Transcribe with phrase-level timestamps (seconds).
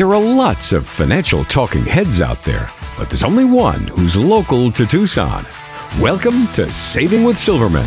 [0.00, 4.72] There are lots of financial talking heads out there, but there's only one who's local
[4.72, 5.46] to Tucson.
[6.00, 7.86] Welcome to Saving with Silverman.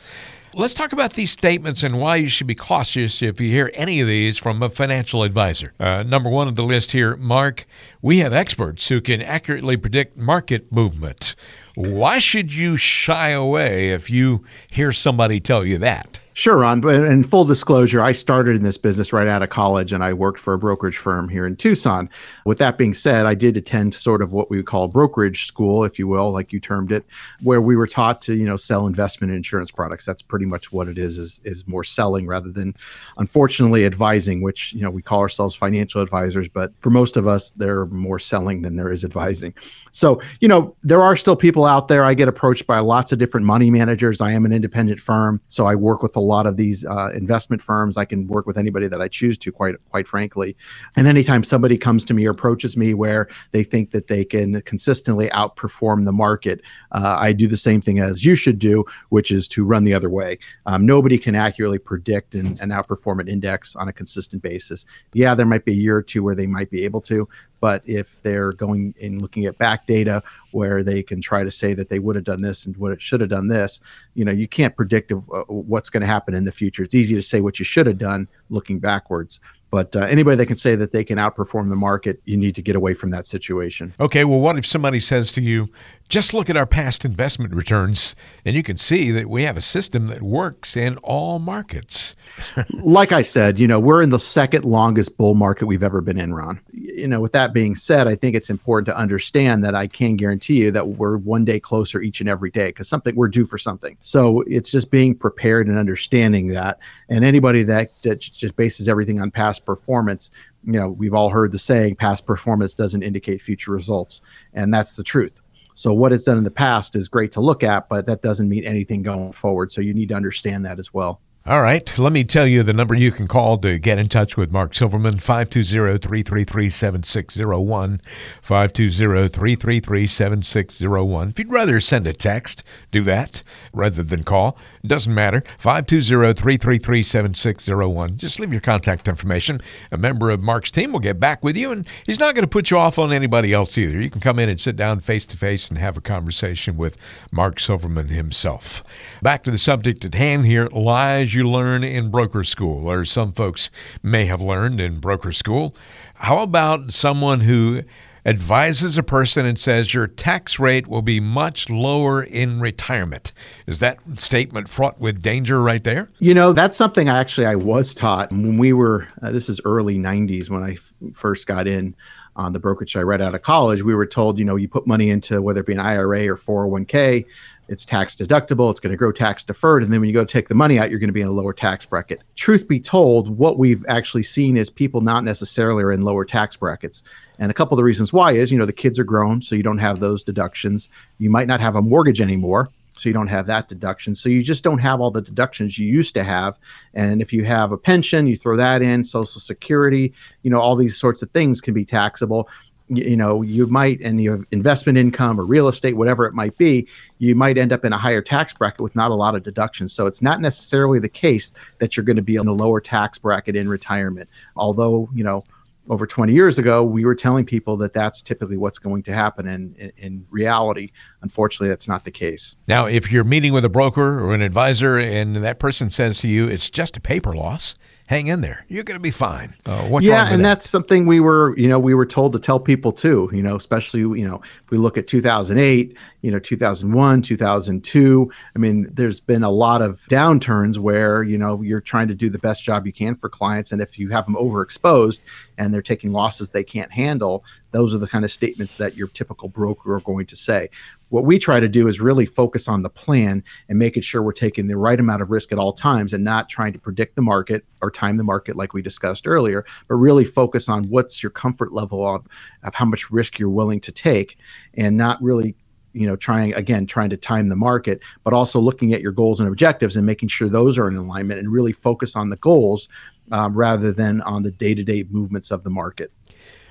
[0.53, 4.01] Let's talk about these statements and why you should be cautious if you hear any
[4.01, 5.71] of these from a financial advisor.
[5.79, 7.65] Uh, number one on the list here, Mark,
[8.01, 11.37] we have experts who can accurately predict market movements.
[11.75, 16.19] Why should you shy away if you hear somebody tell you that?
[16.33, 16.79] Sure, Ron.
[16.79, 20.13] But in full disclosure, I started in this business right out of college and I
[20.13, 22.09] worked for a brokerage firm here in Tucson.
[22.45, 25.83] With that being said, I did attend sort of what we would call brokerage school,
[25.83, 27.05] if you will, like you termed it,
[27.41, 30.05] where we were taught to, you know, sell investment insurance products.
[30.05, 32.75] That's pretty much what it is, is, is more selling rather than
[33.17, 37.49] unfortunately advising, which, you know, we call ourselves financial advisors, but for most of us,
[37.51, 39.53] they're more selling than there is advising.
[39.91, 42.05] So, you know, there are still people out there.
[42.05, 44.21] I get approached by lots of different money managers.
[44.21, 47.61] I am an independent firm, so I work with a lot of these uh, investment
[47.61, 47.97] firms.
[47.97, 50.55] I can work with anybody that I choose to, quite quite frankly.
[50.95, 54.61] And anytime somebody comes to me or approaches me where they think that they can
[54.61, 56.61] consistently outperform the market,
[56.91, 59.93] uh, I do the same thing as you should do, which is to run the
[59.93, 60.39] other way.
[60.65, 64.85] Um, nobody can accurately predict and, and outperform an index on a consistent basis.
[65.13, 67.27] Yeah, there might be a year or two where they might be able to,
[67.61, 71.73] but if they're going and looking at back data where they can try to say
[71.73, 73.79] that they would have done this and what it should have done this,
[74.15, 75.15] you know, you can't predict uh,
[75.47, 76.83] what's going to happen in the future.
[76.83, 79.39] It's easy to say what you should have done looking backwards.
[79.69, 82.61] But uh, anybody that can say that they can outperform the market, you need to
[82.61, 83.93] get away from that situation.
[84.01, 85.69] Okay, well, what if somebody says to you,
[86.11, 89.61] just look at our past investment returns, and you can see that we have a
[89.61, 92.17] system that works in all markets.
[92.73, 96.19] like I said, you know, we're in the second longest bull market we've ever been
[96.19, 96.59] in, Ron.
[96.73, 100.17] You know, with that being said, I think it's important to understand that I can
[100.17, 103.45] guarantee you that we're one day closer each and every day because something we're due
[103.45, 103.95] for something.
[104.01, 106.79] So it's just being prepared and understanding that.
[107.07, 110.29] And anybody that, that just bases everything on past performance,
[110.65, 114.21] you know, we've all heard the saying, past performance doesn't indicate future results.
[114.53, 115.39] And that's the truth.
[115.81, 118.47] So what it's done in the past is great to look at, but that doesn't
[118.47, 119.71] mean anything going forward.
[119.71, 121.21] So you need to understand that as well.
[121.43, 121.97] All right.
[121.97, 124.75] Let me tell you the number you can call to get in touch with Mark
[124.75, 127.99] Silverman 520 333 7601.
[128.43, 131.29] 520 333 7601.
[131.29, 133.41] If you'd rather send a text, do that
[133.73, 134.55] rather than call.
[134.85, 135.43] Doesn't matter.
[135.57, 138.17] 520 333 7601.
[138.17, 139.59] Just leave your contact information.
[139.91, 142.49] A member of Mark's team will get back with you, and he's not going to
[142.49, 144.01] put you off on anybody else either.
[144.01, 146.97] You can come in and sit down face to face and have a conversation with
[147.31, 148.83] Mark Silverman himself.
[149.21, 153.33] Back to the subject at hand here lies you learn in broker school, or some
[153.33, 153.69] folks
[154.01, 155.75] may have learned in broker school.
[156.15, 157.83] How about someone who
[158.25, 163.31] advises a person and says your tax rate will be much lower in retirement.
[163.67, 166.09] Is that statement fraught with danger right there?
[166.19, 169.59] You know, that's something I actually I was taught when we were uh, this is
[169.65, 171.95] early 90s when I f- first got in
[172.35, 174.87] on the brokerage I read out of college, we were told, you know, you put
[174.87, 177.25] money into whether it be an IRA or 401k,
[177.67, 179.83] it's tax deductible, it's going to grow tax deferred.
[179.83, 181.31] And then when you go take the money out, you're going to be in a
[181.31, 182.21] lower tax bracket.
[182.35, 186.55] Truth be told, what we've actually seen is people not necessarily are in lower tax
[186.55, 187.03] brackets.
[187.41, 189.55] And a couple of the reasons why is, you know, the kids are grown, so
[189.55, 190.89] you don't have those deductions.
[191.17, 192.69] You might not have a mortgage anymore.
[192.95, 194.13] so you don't have that deduction.
[194.15, 196.59] So you just don't have all the deductions you used to have.
[196.93, 200.75] And if you have a pension, you throw that in, Social Security, you know, all
[200.75, 202.49] these sorts of things can be taxable.
[202.89, 206.57] You, know, you might, and you have investment income or real estate, whatever it might
[206.57, 206.89] be,
[207.19, 209.93] you might end up in a higher tax bracket with not a lot of deductions.
[209.93, 213.17] So it's not necessarily the case that you're going to be in a lower tax
[213.17, 214.29] bracket in retirement.
[214.57, 215.45] Although, you know,
[215.91, 219.45] over 20 years ago, we were telling people that that's typically what's going to happen.
[219.45, 220.91] And in, in, reality,
[221.21, 222.55] unfortunately, that's not the case.
[222.65, 226.29] Now, if you're meeting with a broker or an advisor and that person says to
[226.29, 227.75] you, it's just a paper loss,
[228.11, 228.65] hang in there.
[228.67, 229.53] You're going to be fine.
[229.65, 230.49] Uh, yeah, and that?
[230.49, 233.29] that's something we were, you know, we were told to tell people too.
[233.31, 238.31] You know, especially you know, if we look at 2008, you know, 2001, 2002.
[238.53, 242.29] I mean, there's been a lot of downturns where you know you're trying to do
[242.29, 245.21] the best job you can for clients, and if you have them overexposed
[245.57, 249.07] and they're taking losses they can't handle, those are the kind of statements that your
[249.07, 250.69] typical broker are going to say.
[251.11, 254.31] What we try to do is really focus on the plan and making sure we're
[254.31, 257.21] taking the right amount of risk at all times and not trying to predict the
[257.21, 261.29] market or time the market like we discussed earlier, but really focus on what's your
[261.29, 262.25] comfort level of,
[262.63, 264.37] of how much risk you're willing to take
[264.75, 265.53] and not really
[265.93, 269.41] you know trying again trying to time the market but also looking at your goals
[269.41, 272.87] and objectives and making sure those are in alignment and really focus on the goals
[273.33, 276.09] um, rather than on the day-to-day movements of the market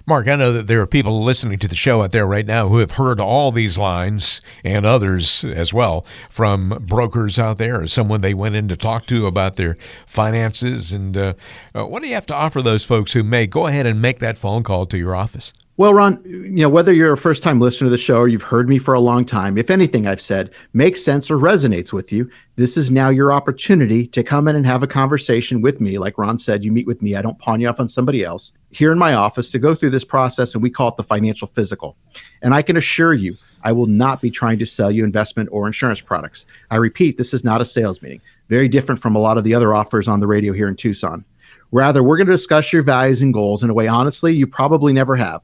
[0.07, 2.69] Mark, I know that there are people listening to the show out there right now
[2.69, 7.87] who have heard all these lines and others as well from brokers out there or
[7.87, 9.77] someone they went in to talk to about their
[10.07, 10.93] finances.
[10.93, 11.35] And uh,
[11.75, 14.19] uh, what do you have to offer those folks who may go ahead and make
[14.21, 15.53] that phone call to your office?
[15.81, 18.43] Well, Ron, you know, whether you're a first time listener to the show or you've
[18.43, 22.13] heard me for a long time, if anything I've said makes sense or resonates with
[22.13, 25.97] you, this is now your opportunity to come in and have a conversation with me.
[25.97, 27.17] Like Ron said, you meet with me.
[27.17, 29.89] I don't pawn you off on somebody else here in my office to go through
[29.89, 31.97] this process, and we call it the financial physical.
[32.43, 35.67] And I can assure you, I will not be trying to sell you investment or
[35.67, 36.45] insurance products.
[36.71, 39.55] I repeat, this is not a sales meeting, very different from a lot of the
[39.55, 41.25] other offers on the radio here in Tucson.
[41.73, 44.93] Rather, we're going to discuss your values and goals in a way, honestly, you probably
[44.93, 45.41] never have.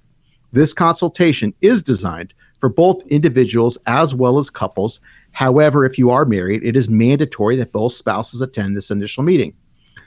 [0.56, 5.00] This consultation is designed for both individuals as well as couples.
[5.32, 9.52] However, if you are married, it is mandatory that both spouses attend this initial meeting.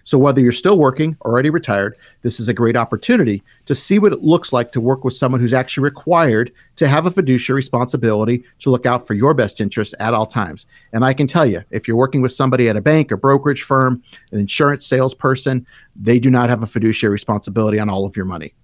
[0.06, 4.00] So, whether you're still working or already retired, this is a great opportunity to see
[4.00, 7.58] what it looks like to work with someone who's actually required to have a fiduciary
[7.58, 10.66] responsibility to look out for your best interests at all times.
[10.94, 13.62] And I can tell you, if you're working with somebody at a bank, a brokerage
[13.62, 18.26] firm, an insurance salesperson, they do not have a fiduciary responsibility on all of your
[18.26, 18.56] money.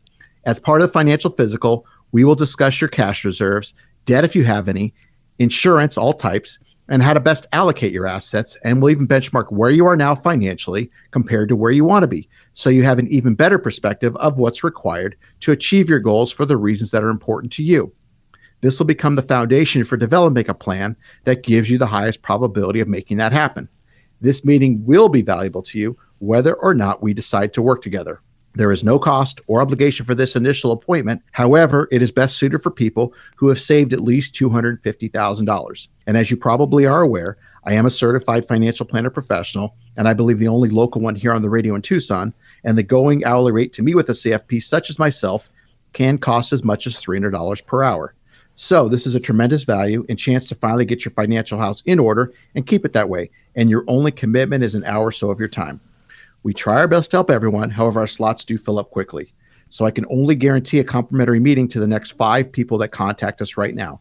[0.45, 3.73] As part of the financial physical, we will discuss your cash reserves,
[4.05, 4.93] debt if you have any,
[5.39, 8.55] insurance, all types, and how to best allocate your assets.
[8.63, 12.07] And we'll even benchmark where you are now financially compared to where you want to
[12.07, 12.29] be.
[12.53, 16.45] So you have an even better perspective of what's required to achieve your goals for
[16.45, 17.91] the reasons that are important to you.
[18.61, 22.79] This will become the foundation for developing a plan that gives you the highest probability
[22.79, 23.67] of making that happen.
[24.21, 28.21] This meeting will be valuable to you whether or not we decide to work together.
[28.55, 31.21] There is no cost or obligation for this initial appointment.
[31.31, 35.87] However, it is best suited for people who have saved at least $250,000.
[36.07, 40.13] And as you probably are aware, I am a certified financial planner professional, and I
[40.13, 42.33] believe the only local one here on the radio in Tucson.
[42.63, 45.49] And the going hourly rate to meet with a CFP such as myself
[45.93, 48.15] can cost as much as $300 per hour.
[48.57, 51.99] So, this is a tremendous value and chance to finally get your financial house in
[51.99, 53.29] order and keep it that way.
[53.55, 55.81] And your only commitment is an hour or so of your time.
[56.45, 57.71] We try our best to help everyone.
[57.71, 59.33] However, our slots do fill up quickly.
[59.69, 63.41] So I can only guarantee a complimentary meeting to the next five people that contact
[63.41, 63.99] us right now.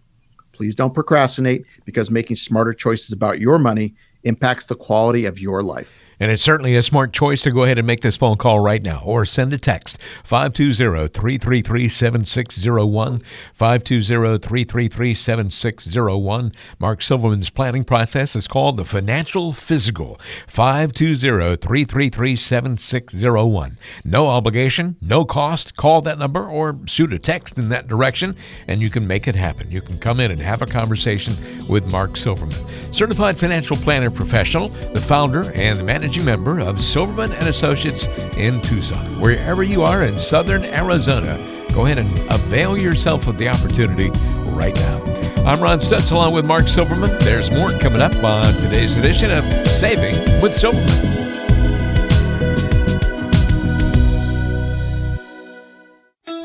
[0.52, 5.62] Please don't procrastinate because making smarter choices about your money impacts the quality of your
[5.62, 6.02] life.
[6.20, 8.82] And it's certainly a smart choice to go ahead and make this phone call right
[8.82, 13.20] now or send a text 520 333 7601.
[13.54, 16.52] 520 333 7601.
[16.78, 20.18] Mark Silverman's planning process is called the Financial Physical.
[20.46, 23.78] 520 333 7601.
[24.04, 25.76] No obligation, no cost.
[25.76, 28.36] Call that number or shoot a text in that direction
[28.68, 29.70] and you can make it happen.
[29.70, 31.34] You can come in and have a conversation
[31.68, 32.58] with Mark Silverman.
[32.92, 38.60] Certified financial planner professional, the founder and the managing member of Silverman and Associates in
[38.60, 39.06] Tucson.
[39.18, 41.38] Wherever you are in southern Arizona,
[41.72, 44.10] go ahead and avail yourself of the opportunity
[44.50, 45.02] right now.
[45.46, 47.08] I'm Ron Stutz along with Mark Silverman.
[47.20, 50.84] There's more coming up on today's edition of Saving with Silverman.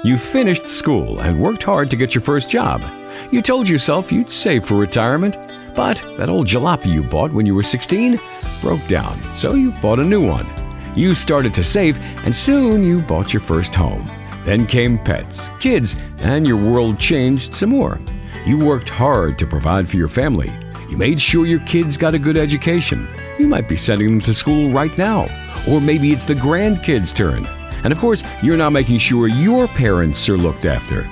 [0.06, 2.82] You finished school and worked hard to get your first job.
[3.30, 5.36] You told yourself you'd save for retirement,
[5.80, 8.20] but that old jalopy you bought when you were 16
[8.60, 10.46] broke down, so you bought a new one.
[10.94, 14.12] You started to save, and soon you bought your first home.
[14.44, 17.98] Then came pets, kids, and your world changed some more.
[18.46, 20.52] You worked hard to provide for your family.
[20.90, 23.08] You made sure your kids got a good education.
[23.38, 25.30] You might be sending them to school right now.
[25.66, 27.46] Or maybe it's the grandkids' turn.
[27.86, 31.10] And of course, you're now making sure your parents are looked after.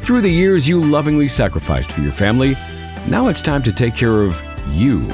[0.00, 2.56] Through the years you lovingly sacrificed for your family,
[3.10, 5.08] now it's time to take care of you.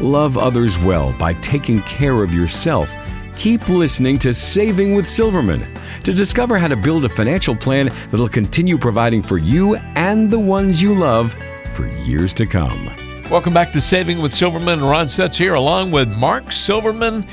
[0.00, 2.90] Love others well by taking care of yourself.
[3.36, 5.64] Keep listening to Saving with Silverman
[6.02, 10.38] to discover how to build a financial plan that'll continue providing for you and the
[10.38, 11.34] ones you love
[11.72, 12.90] for years to come.
[13.30, 14.82] Welcome back to Saving with Silverman.
[14.82, 17.24] Ron Stutz here, along with Mark Silverman.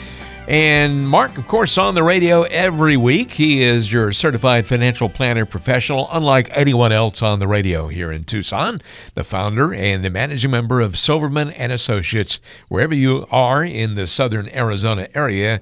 [0.48, 3.34] And Mark, of course, on the radio every week.
[3.34, 8.24] He is your certified financial planner professional, unlike anyone else on the radio here in
[8.24, 8.82] Tucson.
[9.14, 12.40] The founder and the managing member of Silverman and Associates.
[12.70, 15.60] Wherever you are in the southern Arizona area,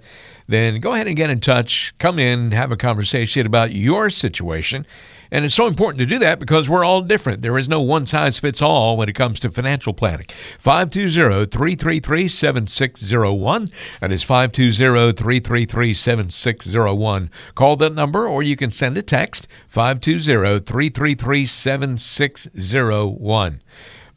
[0.48, 1.96] then go ahead and get in touch.
[1.98, 4.86] Come in, have a conversation about your situation
[5.32, 7.42] and it's so important to do that because we're all different.
[7.42, 10.28] There is no one size fits all when it comes to financial planning.
[10.60, 13.70] 520 333 7601.
[14.02, 17.32] That is 520 333 7601.
[17.56, 23.62] Call that number or you can send a text 520 333 7601.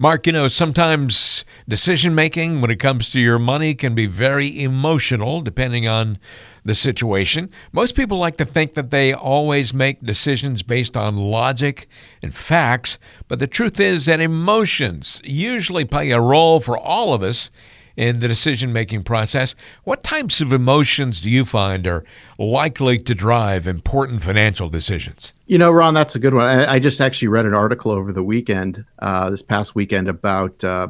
[0.01, 4.63] Mark, you know, sometimes decision making when it comes to your money can be very
[4.63, 6.21] emotional depending on
[6.69, 7.51] the situation.
[7.73, 11.89] Most people like to think that they always make decisions based on logic
[12.23, 17.23] and facts, but the truth is that emotions usually play a role for all of
[17.23, 17.51] us
[17.97, 19.57] in the decision making process.
[19.83, 22.05] What types of emotions do you find are
[22.39, 25.35] likely to drive important financial decisions?
[25.47, 26.47] You know, Ron, that's a good one.
[26.47, 30.87] I, just actually read an article over the weekend, uh, this past weekend, about uh,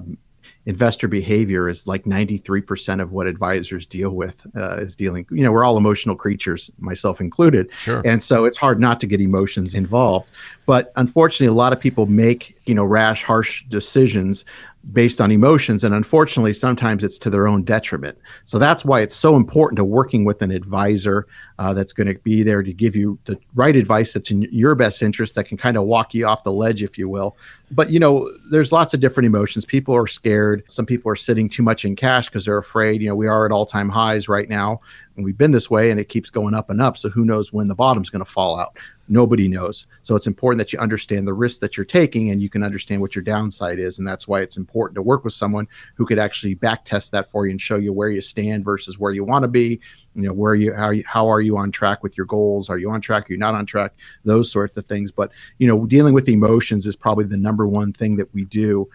[0.69, 5.51] investor behavior is like 93% of what advisors deal with uh, is dealing you know
[5.51, 8.03] we're all emotional creatures myself included sure.
[8.05, 10.29] and so it's hard not to get emotions involved
[10.67, 14.45] but unfortunately a lot of people make you know rash harsh decisions
[14.93, 18.17] based on emotions and unfortunately sometimes it's to their own detriment.
[18.45, 21.27] So that's why it's so important to working with an advisor
[21.59, 24.75] uh, that's going to be there to give you the right advice that's in your
[24.75, 27.37] best interest that can kind of walk you off the ledge if you will.
[27.71, 29.65] But you know there's lots of different emotions.
[29.65, 30.63] People are scared.
[30.69, 33.03] Some people are sitting too much in cash because they're afraid.
[33.03, 34.81] You know we are at all-time highs right now
[35.17, 37.53] and we've been this way and it keeps going up and up so who knows
[37.53, 39.87] when the bottom's going to fall out nobody knows.
[40.03, 43.01] So it's important that you understand the risk that you're taking and you can understand
[43.01, 43.99] what your downside is.
[43.99, 47.27] And that's why it's important to work with someone who could actually back test that
[47.27, 49.81] for you and show you where you stand versus where you want to be.
[50.15, 52.69] You know, where you how, you how are you on track with your goals?
[52.69, 53.31] Are you on track?
[53.31, 53.93] Are you not on track?
[54.25, 55.13] Those sorts of things.
[55.13, 58.89] But, you know, dealing with emotions is probably the number one thing that we do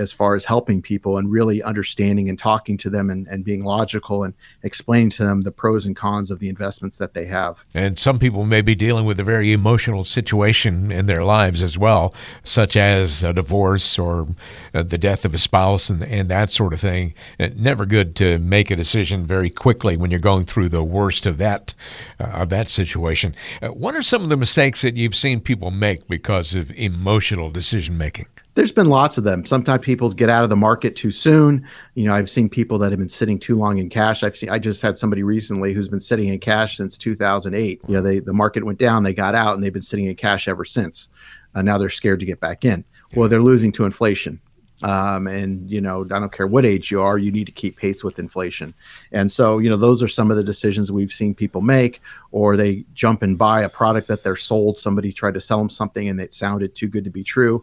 [0.00, 3.62] as far as helping people and really understanding and talking to them and, and being
[3.62, 7.64] logical and explaining to them the pros and cons of the investments that they have.
[7.74, 11.76] And some people may be dealing with a very emotional situation in their lives as
[11.76, 14.28] well, such as a divorce or
[14.72, 17.12] uh, the death of a spouse and, and that sort of thing.
[17.38, 21.26] It, never good to make a decision very quickly when you're going through the worst
[21.26, 21.74] of that
[22.18, 23.34] uh, of that situation.
[23.60, 27.50] Uh, what are some of the mistakes that you've seen people make because of emotional
[27.50, 28.26] decision making?
[28.54, 29.44] There's been lots of them.
[29.44, 31.66] Sometimes people get out of the market too soon.
[31.94, 34.22] You know, I've seen people that have been sitting too long in cash.
[34.22, 37.80] I've seen I just had somebody recently who's been sitting in cash since 2008.
[37.86, 40.16] You know, they the market went down, they got out, and they've been sitting in
[40.16, 41.08] cash ever since.
[41.54, 42.84] Uh, now they're scared to get back in.
[43.16, 44.40] Well, they're losing to inflation.
[44.82, 47.76] Um, and you know, I don't care what age you are, you need to keep
[47.76, 48.72] pace with inflation.
[49.12, 52.56] And so, you know, those are some of the decisions we've seen people make, or
[52.56, 54.78] they jump and buy a product that they're sold.
[54.78, 57.62] Somebody tried to sell them something and it sounded too good to be true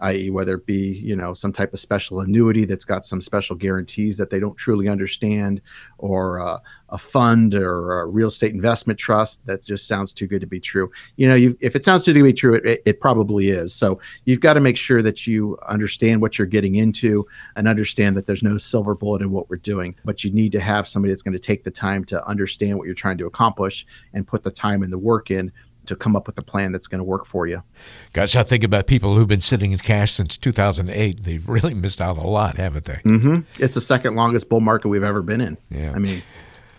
[0.00, 3.56] i.e., whether it be you know some type of special annuity that's got some special
[3.56, 5.60] guarantees that they don't truly understand,
[5.98, 6.58] or uh,
[6.90, 10.60] a fund or a real estate investment trust that just sounds too good to be
[10.60, 10.90] true.
[11.16, 13.74] You know, if it sounds too good to be true, it, it probably is.
[13.74, 17.26] So you've got to make sure that you understand what you're getting into
[17.56, 19.94] and understand that there's no silver bullet in what we're doing.
[20.04, 22.86] But you need to have somebody that's going to take the time to understand what
[22.86, 25.52] you're trying to accomplish and put the time and the work in
[25.86, 27.62] to come up with a plan that's going to work for you.
[28.12, 31.24] Gosh, I think about people who've been sitting in cash since 2008.
[31.24, 33.00] They've really missed out a lot, haven't they?
[33.04, 33.40] Mm-hmm.
[33.62, 35.58] It's the second longest bull market we've ever been in.
[35.70, 35.92] Yeah.
[35.94, 36.22] I mean,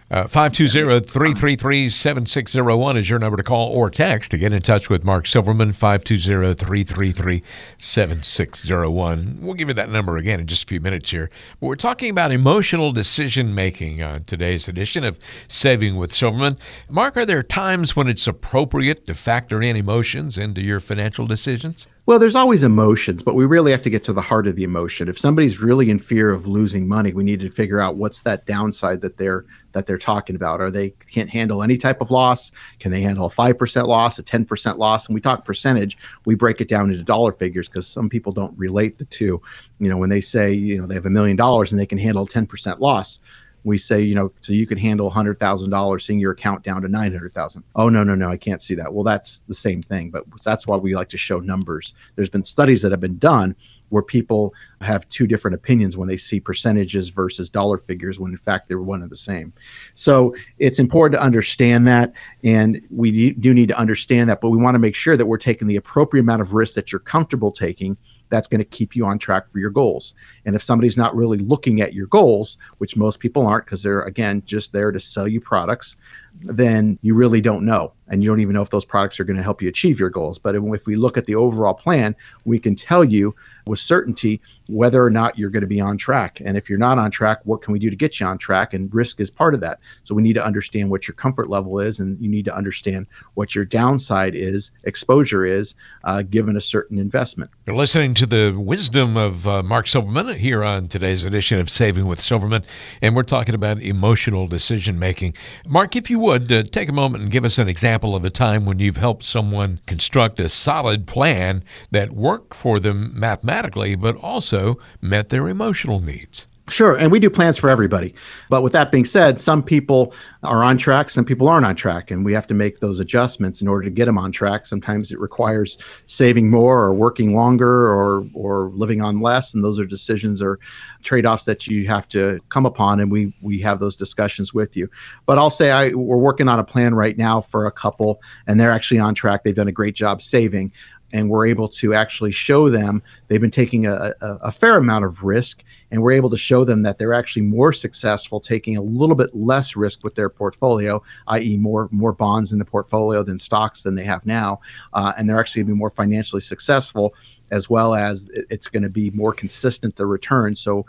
[0.09, 4.89] uh, 520 333 7601 is your number to call or text to get in touch
[4.89, 5.73] with Mark Silverman.
[5.73, 7.43] 520 333
[7.77, 9.39] 7601.
[9.41, 11.29] We'll give you that number again in just a few minutes here.
[11.59, 16.57] But we're talking about emotional decision making on today's edition of Saving with Silverman.
[16.89, 21.85] Mark, are there times when it's appropriate to factor in emotions into your financial decisions?
[22.07, 24.63] Well, there's always emotions, but we really have to get to the heart of the
[24.63, 25.09] emotion.
[25.09, 28.45] If somebody's really in fear of losing money, we need to figure out what's that
[28.45, 30.61] downside that they're that they're talking about.
[30.61, 32.53] Are they can't handle any type of loss?
[32.79, 35.05] Can they handle a five percent loss, a ten percent loss?
[35.05, 38.57] And we talk percentage, we break it down into dollar figures because some people don't
[38.57, 39.41] relate the two.
[39.81, 41.97] You know, when they say you know they have a million dollars and they can
[41.97, 43.19] handle ten percent loss,
[43.67, 47.63] we say, you know, so you can handle $100,000, seeing your account down to 900,000.
[47.75, 48.93] Oh, no, no, no, I can't see that.
[48.93, 51.93] Well, that's the same thing, but that's why we like to show numbers.
[52.15, 53.55] There's been studies that have been done
[53.89, 58.37] where people have two different opinions when they see percentages versus dollar figures when in
[58.37, 59.53] fact they're one and the same.
[59.93, 62.13] So it's important to understand that.
[62.43, 65.37] And we do need to understand that, but we want to make sure that we're
[65.37, 67.97] taking the appropriate amount of risk that you're comfortable taking
[68.29, 70.13] that's going to keep you on track for your goals.
[70.47, 74.01] And if somebody's not really looking at your goals, which most people aren't because they're,
[74.01, 75.97] again, just there to sell you products,
[76.41, 77.93] then you really don't know.
[78.09, 80.09] And you don't even know if those products are going to help you achieve your
[80.09, 80.39] goals.
[80.39, 83.35] But if we look at the overall plan, we can tell you
[83.65, 86.41] with certainty whether or not you're going to be on track.
[86.45, 88.73] And if you're not on track, what can we do to get you on track?
[88.73, 89.79] And risk is part of that.
[90.03, 93.07] So we need to understand what your comfort level is, and you need to understand
[93.33, 95.75] what your downside is, exposure is,
[96.05, 97.51] uh, given a certain investment.
[97.65, 102.05] You're listening to the wisdom of uh, Mark Silverman here on today's edition of Saving
[102.07, 102.63] with Silverman,
[103.01, 105.33] and we're talking about emotional decision making.
[105.65, 108.29] Mark, if you would uh, take a moment and give us an example of a
[108.29, 114.15] time when you've helped someone construct a solid plan that worked for them mathematically, but
[114.15, 116.47] also met their emotional needs.
[116.69, 118.13] Sure, and we do plans for everybody.
[118.49, 122.11] But with that being said, some people are on track, some people aren't on track,
[122.11, 124.65] and we have to make those adjustments in order to get them on track.
[124.65, 129.79] Sometimes it requires saving more or working longer or or living on less, and those
[129.79, 130.59] are decisions or
[131.03, 134.89] trade-offs that you have to come upon and we we have those discussions with you.
[135.25, 138.59] But I'll say I we're working on a plan right now for a couple and
[138.59, 139.43] they're actually on track.
[139.43, 140.73] They've done a great job saving
[141.13, 145.05] and we're able to actually show them they've been taking a, a, a, fair amount
[145.05, 148.81] of risk and we're able to show them that they're actually more successful taking a
[148.81, 153.37] little bit less risk with their portfolio i.e more more bonds in the portfolio than
[153.37, 154.59] stocks than they have now
[154.93, 157.13] uh, and they're actually going to be more financially successful
[157.51, 160.55] as well as it's going to be more consistent the return.
[160.55, 160.85] So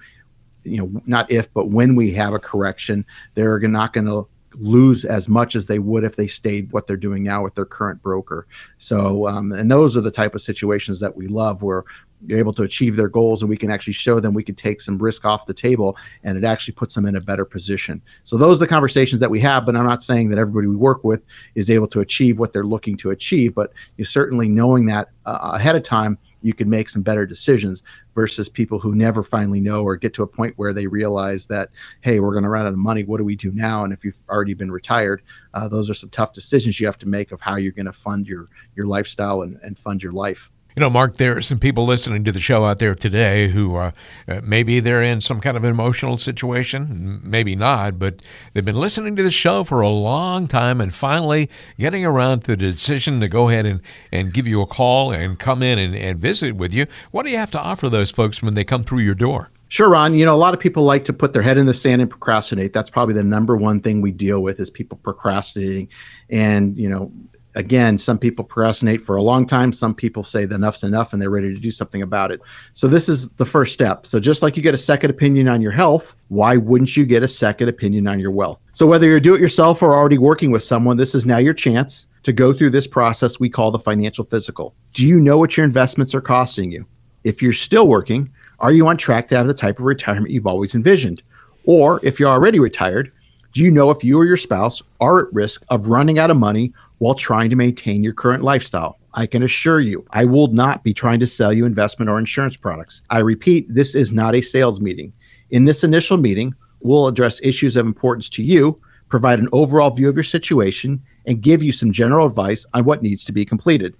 [0.64, 5.04] you know not if but when we have a correction they're not going to lose
[5.04, 8.02] as much as they would if they stayed what they're doing now with their current
[8.02, 8.46] broker.
[8.78, 11.84] So, um, and those are the type of situations that we love where
[12.26, 14.80] you're able to achieve their goals and we can actually show them we can take
[14.80, 18.02] some risk off the table and it actually puts them in a better position.
[18.24, 20.76] So those are the conversations that we have, but I'm not saying that everybody we
[20.76, 21.22] work with
[21.54, 25.50] is able to achieve what they're looking to achieve, but you certainly knowing that uh,
[25.54, 27.82] ahead of time you can make some better decisions
[28.14, 31.70] versus people who never finally know or get to a point where they realize that
[32.00, 33.04] hey we're going to run out of money.
[33.04, 33.84] What do we do now?
[33.84, 35.22] And if you've already been retired
[35.54, 37.92] uh, those are some tough decisions you have to make of how you're going to
[37.92, 41.58] fund your your lifestyle and, and fund your life you know, Mark, there are some
[41.58, 43.90] people listening to the show out there today who uh,
[44.28, 49.16] uh, maybe they're in some kind of emotional situation, maybe not, but they've been listening
[49.16, 53.26] to the show for a long time and finally getting around to the decision to
[53.26, 53.80] go ahead and,
[54.12, 56.86] and give you a call and come in and, and visit with you.
[57.10, 59.50] What do you have to offer those folks when they come through your door?
[59.66, 60.14] Sure, Ron.
[60.14, 62.08] You know, a lot of people like to put their head in the sand and
[62.08, 62.72] procrastinate.
[62.72, 65.88] That's probably the number one thing we deal with is people procrastinating.
[66.30, 67.10] And, you know,
[67.58, 69.72] again, some people procrastinate for a long time.
[69.72, 72.40] Some people say the enough's enough and they're ready to do something about it.
[72.72, 74.06] So this is the first step.
[74.06, 77.24] So just like you get a second opinion on your health, why wouldn't you get
[77.24, 78.60] a second opinion on your wealth?
[78.72, 81.52] So whether you're do it yourself or already working with someone, this is now your
[81.52, 84.74] chance to go through this process we call the financial physical.
[84.92, 86.86] Do you know what your investments are costing you?
[87.24, 90.46] If you're still working, are you on track to have the type of retirement you've
[90.46, 91.22] always envisioned?
[91.64, 93.10] Or if you're already retired,
[93.52, 96.36] do you know if you or your spouse are at risk of running out of
[96.36, 98.98] money while trying to maintain your current lifestyle.
[99.14, 102.56] I can assure you, I will not be trying to sell you investment or insurance
[102.56, 103.02] products.
[103.10, 105.12] I repeat, this is not a sales meeting.
[105.50, 110.08] In this initial meeting, we'll address issues of importance to you, provide an overall view
[110.08, 113.94] of your situation, and give you some general advice on what needs to be completed.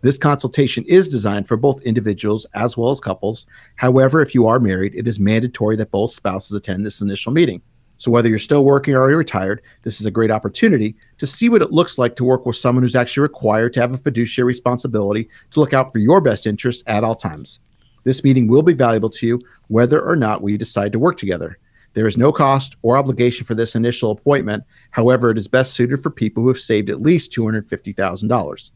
[0.00, 3.46] This consultation is designed for both individuals as well as couples.
[3.76, 7.62] However, if you are married, it is mandatory that both spouses attend this initial meeting.
[7.96, 11.48] So, whether you're still working or already retired, this is a great opportunity to see
[11.48, 14.48] what it looks like to work with someone who's actually required to have a fiduciary
[14.48, 17.60] responsibility to look out for your best interests at all times.
[18.02, 21.58] This meeting will be valuable to you whether or not we decide to work together.
[21.94, 24.64] There is no cost or obligation for this initial appointment.
[24.90, 28.70] However, it is best suited for people who have saved at least $250,000.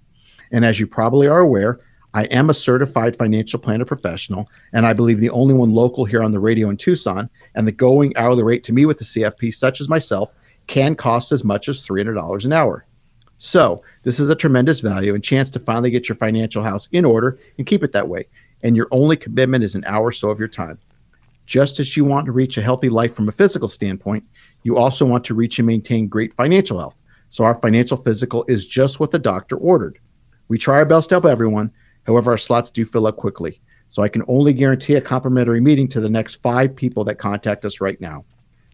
[0.52, 1.81] And as you probably are aware,
[2.18, 6.20] I am a certified financial planner professional, and I believe the only one local here
[6.20, 7.31] on the radio in Tucson.
[7.54, 10.35] And the going hourly rate to me with the CFP, such as myself,
[10.66, 12.87] can cost as much as $300 an hour.
[13.38, 17.04] So, this is a tremendous value and chance to finally get your financial house in
[17.04, 18.24] order and keep it that way.
[18.64, 20.81] And your only commitment is an hour or so of your time.
[21.46, 24.24] Just as you want to reach a healthy life from a physical standpoint,
[24.64, 26.98] you also want to reach and maintain great financial health.
[27.28, 30.00] So, our financial physical is just what the doctor ordered.
[30.48, 31.70] We try our best to help everyone.
[32.09, 33.61] However, our slots do fill up quickly.
[33.90, 37.64] So, I can only guarantee a complimentary meeting to the next five people that contact
[37.64, 38.25] us right now.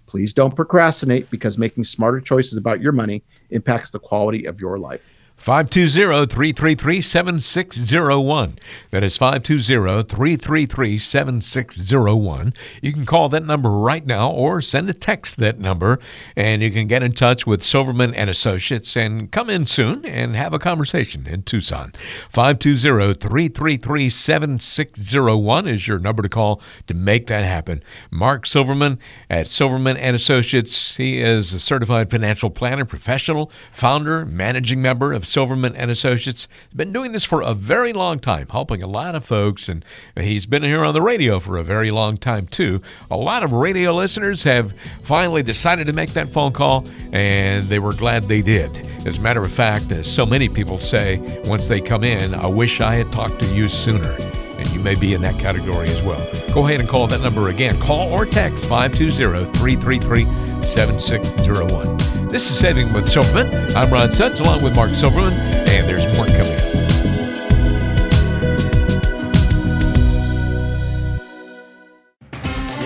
[0.07, 4.79] Please don't procrastinate because making smarter choices about your money impacts the quality of your
[4.79, 5.17] life.
[5.45, 8.59] 520 333 7601.
[8.91, 12.55] That is 520 333 7601.
[12.81, 15.99] You can call that number right now or send a text that number
[16.35, 20.35] and you can get in touch with Silverman and Associates and come in soon and
[20.35, 21.93] have a conversation in Tucson.
[22.31, 27.83] 520 333 7601 is your number to call to make that happen.
[28.11, 30.97] Mark Silverman at Silverman and Associates.
[30.97, 36.47] He is a certified financial planner, professional, founder, managing member of Silverman and Associates.
[36.47, 39.85] has Been doing this for a very long time, helping a lot of folks, and
[40.17, 42.81] he's been here on the radio for a very long time too.
[43.11, 47.81] A lot of radio listeners have finally decided to make that phone call, and they
[47.81, 48.71] were glad they did.
[49.05, 52.47] As a matter of fact, as so many people say once they come in, I
[52.47, 54.44] wish I had talked to you sooner.
[54.65, 56.27] And you may be in that category as well.
[56.53, 57.79] Go ahead and call that number again.
[57.81, 60.25] Call or text 520 333
[60.65, 62.29] 7601.
[62.29, 63.77] This is Saving with Silverman.
[63.77, 66.75] I'm Ron Stutz along with Mark Silverman, and there's more coming up.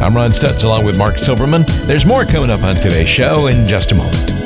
[0.01, 1.65] I'm Ron Stutz along with Mark Silverman.
[1.87, 4.42] There's more coming up on today's show in just a moment.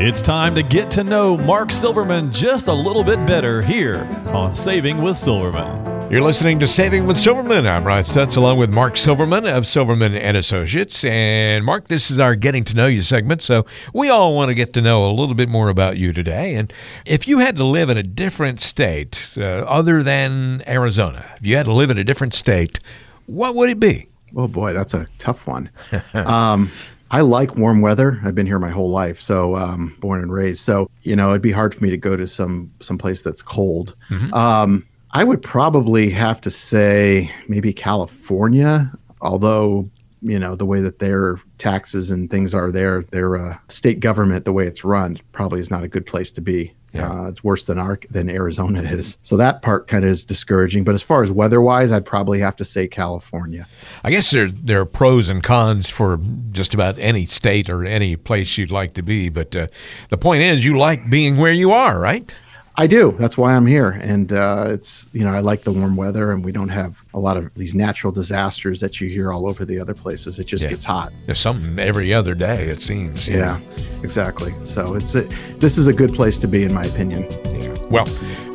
[0.00, 4.54] It's time to get to know Mark Silverman just a little bit better here on
[4.54, 6.08] Saving with Silverman.
[6.08, 7.66] You're listening to Saving with Silverman.
[7.66, 11.02] I'm Ron Stutz along with Mark Silverman of Silverman and Associates.
[11.02, 13.42] And Mark, this is our getting to know you segment.
[13.42, 16.54] So we all want to get to know a little bit more about you today.
[16.54, 16.72] And
[17.04, 21.56] if you had to live in a different state uh, other than Arizona, if you
[21.56, 22.78] had to live in a different state,
[23.26, 24.08] what would it be?
[24.36, 25.70] Oh boy, that's a tough one.
[26.14, 26.70] um,
[27.10, 28.20] I like warm weather.
[28.24, 30.60] I've been here my whole life, so um, born and raised.
[30.60, 33.42] So you know, it'd be hard for me to go to some some place that's
[33.42, 33.94] cold.
[34.10, 34.34] Mm-hmm.
[34.34, 39.88] Um, I would probably have to say maybe California, although
[40.20, 44.44] you know the way that their taxes and things are there, their uh, state government,
[44.44, 46.74] the way it's run, probably is not a good place to be.
[46.92, 47.10] Yeah.
[47.10, 49.18] Uh, it's worse than our than Arizona is.
[49.22, 50.84] So that part kind of is discouraging.
[50.84, 53.66] But as far as weather wise, I'd probably have to say California.
[54.04, 56.18] I guess there there are pros and cons for
[56.50, 59.28] just about any state or any place you'd like to be.
[59.28, 59.66] But uh,
[60.08, 62.30] the point is, you like being where you are, right?
[62.78, 63.10] I do.
[63.18, 63.90] That's why I'm here.
[63.90, 67.18] And uh, it's, you know, I like the warm weather and we don't have a
[67.18, 70.38] lot of these natural disasters that you hear all over the other places.
[70.38, 70.70] It just yeah.
[70.70, 71.12] gets hot.
[71.26, 73.26] There's something every other day, it seems.
[73.26, 73.58] Yeah,
[74.04, 74.54] exactly.
[74.64, 75.22] So it's a,
[75.58, 77.26] this is a good place to be, in my opinion.
[77.46, 77.74] Yeah.
[77.90, 78.06] Well,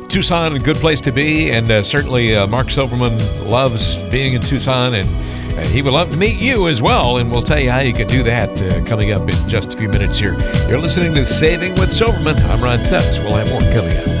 [0.08, 1.50] Tucson, a good place to be.
[1.50, 5.06] And uh, certainly uh, Mark Silverman loves being in Tucson and
[5.56, 7.92] and he would love to meet you as well, and we'll tell you how you
[7.92, 10.36] can do that uh, coming up in just a few minutes here.
[10.68, 12.36] You're listening to Saving with Silverman.
[12.50, 13.22] I'm Ron Stutz.
[13.22, 14.13] We'll have more coming up.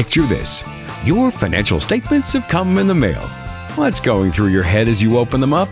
[0.00, 0.64] Picture this
[1.04, 3.28] your financial statements have come in the mail.
[3.74, 5.68] What's going through your head as you open them up?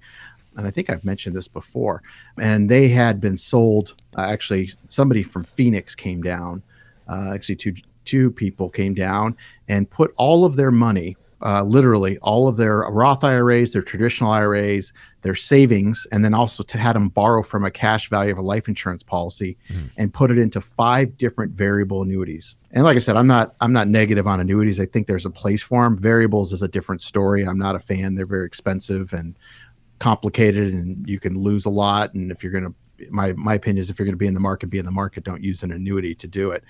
[0.57, 2.03] and I think I've mentioned this before,
[2.39, 3.95] and they had been sold.
[4.17, 6.63] Uh, actually, somebody from Phoenix came down.
[7.07, 9.35] Uh, actually, two two people came down
[9.67, 14.31] and put all of their money, uh, literally all of their Roth IRAs, their traditional
[14.31, 18.37] IRAs, their savings, and then also to had them borrow from a cash value of
[18.37, 19.89] a life insurance policy mm.
[19.97, 22.55] and put it into five different variable annuities.
[22.71, 24.79] And like I said, I'm not I'm not negative on annuities.
[24.79, 25.97] I think there's a place for them.
[25.97, 27.43] Variables is a different story.
[27.43, 28.15] I'm not a fan.
[28.15, 29.37] They're very expensive and
[29.99, 32.13] complicated and you can lose a lot.
[32.13, 34.33] And if you're going to, my, my opinion is if you're going to be in
[34.33, 36.63] the market, be in the market, don't use an annuity to do it.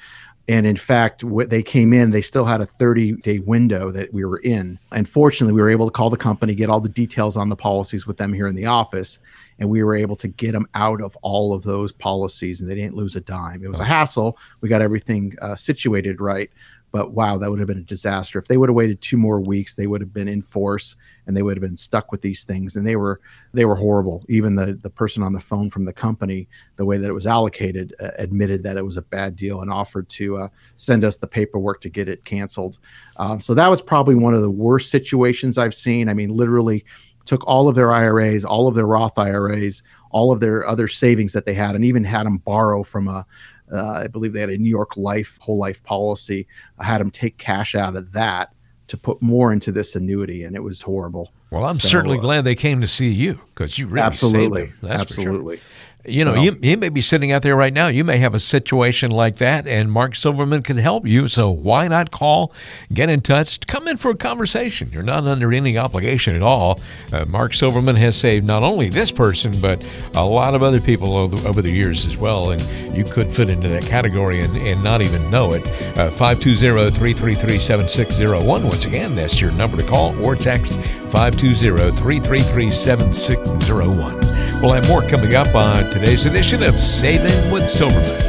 [0.49, 4.13] And in fact, what they came in, they still had a 30 day window that
[4.13, 4.79] we were in.
[4.93, 7.55] And fortunately, we were able to call the company, get all the details on the
[7.55, 9.19] policies with them here in the office.
[9.59, 12.75] And we were able to get them out of all of those policies and they
[12.75, 13.61] didn't lose a dime.
[13.61, 14.37] It was a hassle.
[14.61, 16.49] We got everything uh, situated right.
[16.91, 18.39] But wow, that would have been a disaster.
[18.39, 20.95] If they would have waited two more weeks, they would have been in force
[21.25, 22.75] and they would have been stuck with these things.
[22.75, 23.19] And they were
[23.53, 24.23] they were horrible.
[24.29, 26.47] Even the the person on the phone from the company,
[26.77, 29.71] the way that it was allocated, uh, admitted that it was a bad deal and
[29.71, 32.79] offered to uh, send us the paperwork to get it canceled.
[33.17, 36.07] Um, so that was probably one of the worst situations I've seen.
[36.07, 36.85] I mean, literally
[37.25, 41.33] took all of their IRAs, all of their Roth IRAs, all of their other savings
[41.33, 43.25] that they had, and even had them borrow from a
[43.71, 46.47] uh, I believe they had a New York Life whole life policy.
[46.79, 48.53] I had them take cash out of that
[48.87, 51.33] to put more into this annuity, and it was horrible.
[51.51, 54.67] Well, I'm so, certainly uh, glad they came to see you because you really absolutely,
[54.67, 54.91] saved them.
[54.91, 55.57] absolutely.
[55.57, 55.65] Sure
[56.07, 56.41] you know, so.
[56.41, 57.87] you, you may be sitting out there right now.
[57.87, 61.27] You may have a situation like that, and Mark Silverman can help you.
[61.27, 62.53] So why not call,
[62.93, 64.89] get in touch, come in for a conversation?
[64.91, 66.79] You're not under any obligation at all.
[67.11, 71.15] Uh, Mark Silverman has saved not only this person, but a lot of other people
[71.15, 72.51] over, over the years as well.
[72.51, 72.61] And
[72.95, 75.67] you could fit into that category and, and not even know it.
[75.97, 78.63] Uh, 520 333 7601.
[78.63, 80.73] Once again, that's your number to call or text
[81.11, 84.46] 520 333 7601.
[84.61, 88.21] We'll have more coming up on today's edition of Saving with Silverman.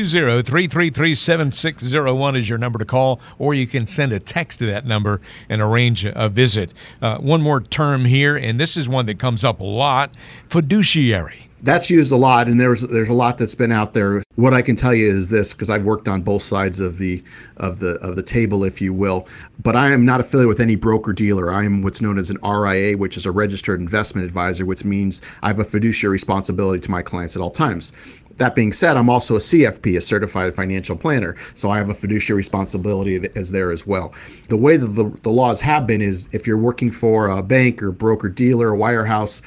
[0.90, 4.86] 333 7601 is your number to call, or you can send a text to that
[4.86, 6.72] number and arrange a visit.
[7.00, 10.10] Uh, one more term here, and this is one that comes up a lot
[10.48, 14.22] fiduciary that's used a lot and there's there's a lot that's been out there.
[14.36, 17.22] What i can tell you is this because i've worked on both sides of the
[17.56, 19.26] of the of the table if you will.
[19.62, 21.52] But i am not affiliated with any broker dealer.
[21.52, 25.20] I am what's known as an ria which is a registered investment advisor which means
[25.42, 27.92] i have a fiduciary responsibility to my clients at all times.
[28.38, 31.94] That being said, I'm also a CFP, a certified financial planner, so I have a
[31.94, 34.14] fiduciary responsibility as there as well.
[34.48, 37.82] The way that the, the laws have been is if you're working for a bank
[37.82, 39.42] or broker dealer, wirehouse,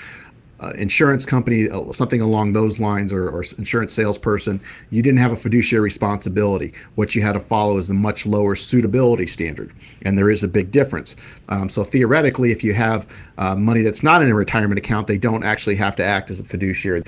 [0.62, 5.32] uh, insurance company, uh, something along those lines, or, or, insurance salesperson, you didn't have
[5.32, 6.74] a fiduciary responsibility.
[6.96, 10.48] What you had to follow is the much lower suitability standard, and there is a
[10.48, 11.16] big difference.
[11.50, 15.18] Um, so theoretically, if you have uh, money that's not in a retirement account, they
[15.18, 17.04] don't actually have to act as a fiduciary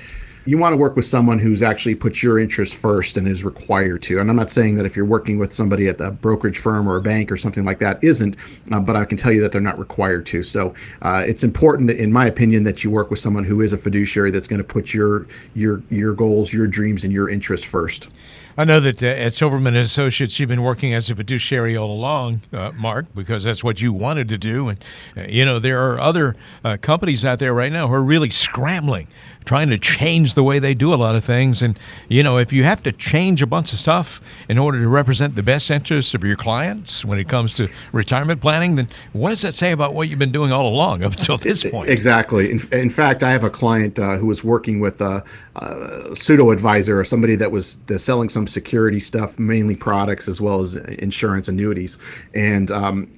[0.46, 4.02] you want to work with someone who's actually puts your interest first and is required
[4.02, 4.18] to.
[4.18, 6.96] And I'm not saying that if you're working with somebody at a brokerage firm or
[6.96, 8.36] a bank or something like that isn't,
[8.70, 10.42] uh, but I can tell you that they're not required to.
[10.42, 13.78] So uh, it's important, in my opinion, that you work with someone who is a
[13.78, 18.08] fiduciary that's going to put your your your goals, your dreams, and your interests first.
[18.56, 22.42] I know that uh, at Silverman Associates, you've been working as a fiduciary all along,
[22.52, 24.68] uh, Mark, because that's what you wanted to do.
[24.68, 24.84] And
[25.16, 28.30] uh, you know there are other uh, companies out there right now who are really
[28.30, 29.08] scrambling,
[29.44, 31.62] trying to change the way they do a lot of things.
[31.62, 31.78] And
[32.08, 35.34] you know if you have to change a bunch of stuff in order to represent
[35.34, 39.42] the best interests of your clients when it comes to retirement planning, then what does
[39.42, 41.88] that say about what you've been doing all along up until this point?
[41.88, 42.50] Exactly.
[42.50, 45.22] In, in fact, I have a client uh, who was working with a,
[45.56, 50.60] a pseudo advisor or somebody that was selling some security stuff, mainly products as well
[50.60, 51.98] as insurance annuities,
[52.34, 53.10] and um,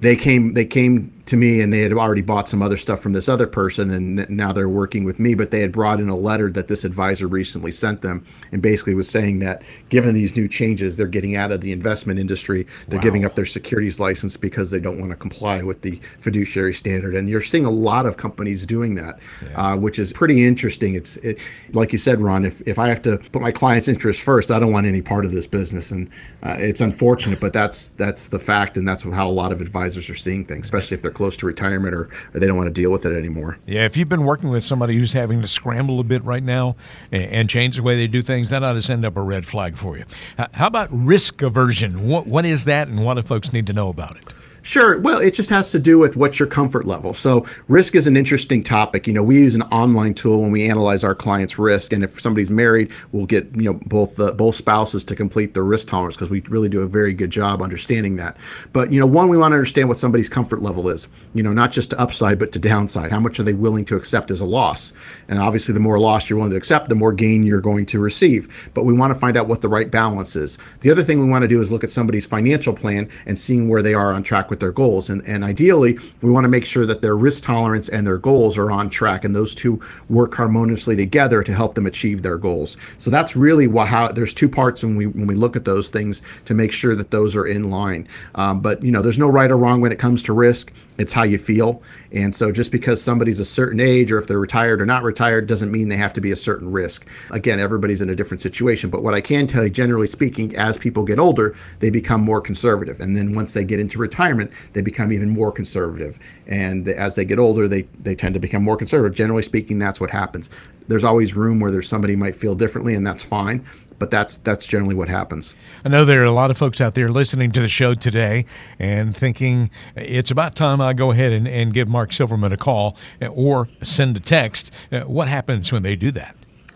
[0.00, 3.12] they came they came to me and they had already bought some other stuff from
[3.12, 6.16] this other person and now they're working with me but they had brought in a
[6.16, 10.48] letter that this advisor recently sent them and basically was saying that given these new
[10.48, 13.02] changes they're getting out of the investment industry they're wow.
[13.02, 17.14] giving up their securities license because they don't want to comply with the fiduciary standard
[17.14, 19.72] and you're seeing a lot of companies doing that yeah.
[19.72, 21.38] uh, which is pretty interesting it's it,
[21.74, 24.58] like you said ron if, if i have to put my client's interest first i
[24.58, 26.10] don't want any part of this business and
[26.42, 30.10] uh, it's unfortunate but that's that's the fact and that's how a lot of advisors
[30.10, 32.72] are seeing things especially if they're close to retirement or, or they don't want to
[32.72, 33.58] deal with it anymore.
[33.66, 36.76] Yeah, if you've been working with somebody who's having to scramble a bit right now
[37.12, 39.44] and, and change the way they do things, that ought to send up a red
[39.44, 40.06] flag for you.
[40.54, 42.08] How about risk aversion?
[42.08, 44.32] What, what is that, and what do folks need to know about it?
[44.62, 45.00] Sure.
[45.00, 47.14] Well, it just has to do with what's your comfort level.
[47.14, 49.06] So, risk is an interesting topic.
[49.06, 52.20] You know, we use an online tool when we analyze our clients' risk, and if
[52.20, 56.16] somebody's married, we'll get you know both the both spouses to complete the risk tolerance
[56.16, 58.36] because we really do a very good job understanding that.
[58.72, 61.08] But you know, one, we want to understand what somebody's comfort level is.
[61.32, 63.10] You know, not just to upside, but to downside.
[63.10, 64.92] How much are they willing to accept as a loss?
[65.28, 67.98] And obviously, the more loss you're willing to accept, the more gain you're going to
[67.98, 68.70] receive.
[68.74, 70.58] But we want to find out what the right balance is.
[70.80, 73.68] The other thing we want to do is look at somebody's financial plan and seeing
[73.68, 75.08] where they are on track with their goals.
[75.08, 78.58] And, and ideally, we want to make sure that their risk tolerance and their goals
[78.58, 82.76] are on track, and those two work harmoniously together to help them achieve their goals.
[82.98, 85.90] So that's really what, how there's two parts when we when we look at those
[85.90, 88.06] things to make sure that those are in line.
[88.34, 90.72] Um, but you know, there's no right or wrong when it comes to risk.
[91.00, 91.82] It's how you feel.
[92.12, 95.46] And so just because somebody's a certain age or if they're retired or not retired
[95.46, 97.08] doesn't mean they have to be a certain risk.
[97.30, 98.90] Again, everybody's in a different situation.
[98.90, 102.42] But what I can tell you, generally speaking, as people get older, they become more
[102.42, 103.00] conservative.
[103.00, 106.18] And then once they get into retirement, they become even more conservative.
[106.46, 109.16] And as they get older, they, they tend to become more conservative.
[109.16, 110.50] Generally speaking, that's what happens.
[110.88, 113.64] There's always room where there's somebody might feel differently, and that's fine
[114.00, 115.54] but that's that's generally what happens.
[115.84, 118.46] I know there are a lot of folks out there listening to the show today
[118.80, 122.96] and thinking it's about time I go ahead and, and give Mark Silverman a call
[123.30, 124.72] or send a text.
[124.90, 126.34] Uh, what happens when they do that?